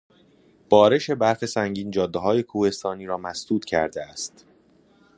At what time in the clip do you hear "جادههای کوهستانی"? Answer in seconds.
1.91-3.05